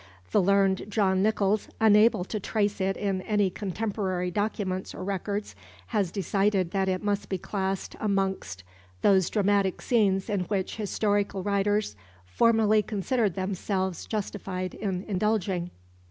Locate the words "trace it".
2.39-2.97